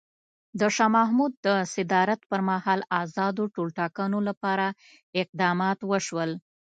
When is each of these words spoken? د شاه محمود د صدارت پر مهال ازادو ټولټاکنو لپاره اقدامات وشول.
د 0.59 0.61
شاه 0.75 0.91
محمود 0.95 1.33
د 1.45 1.47
صدارت 1.73 2.19
پر 2.29 2.41
مهال 2.49 2.79
ازادو 3.03 3.43
ټولټاکنو 3.55 4.19
لپاره 4.29 4.65
اقدامات 5.21 5.79
وشول. 5.91 6.31